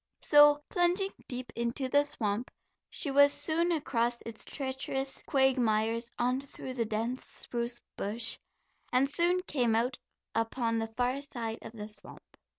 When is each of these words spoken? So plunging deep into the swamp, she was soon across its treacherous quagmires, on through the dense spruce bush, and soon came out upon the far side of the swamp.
So 0.23 0.63
plunging 0.67 1.11
deep 1.27 1.51
into 1.55 1.87
the 1.87 2.03
swamp, 2.03 2.49
she 2.89 3.11
was 3.11 3.31
soon 3.31 3.71
across 3.71 4.23
its 4.25 4.43
treacherous 4.43 5.21
quagmires, 5.21 6.09
on 6.17 6.41
through 6.41 6.73
the 6.73 6.85
dense 6.85 7.23
spruce 7.23 7.79
bush, 7.97 8.39
and 8.91 9.07
soon 9.07 9.41
came 9.43 9.75
out 9.75 9.99
upon 10.33 10.79
the 10.79 10.87
far 10.87 11.21
side 11.21 11.59
of 11.61 11.73
the 11.73 11.87
swamp. 11.87 12.35